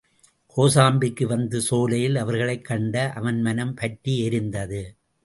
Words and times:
கோசாம்பிக்கு 0.57 1.23
வந்து 1.25 1.61
சோலையில் 1.61 2.15
அவர்களைக் 2.15 2.65
கண்ட 2.65 3.13
அவன் 3.13 3.41
மனம் 3.41 3.73
பற்றி 3.73 4.29
எரிந்தது. 4.29 4.97